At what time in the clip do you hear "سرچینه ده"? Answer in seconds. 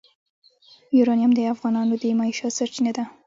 2.59-3.03